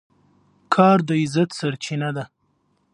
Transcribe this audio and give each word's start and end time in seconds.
کار 0.73 0.97
د 1.07 1.09
عزت 1.21 1.49
سرچینه 1.59 2.09
ده. 2.15 2.23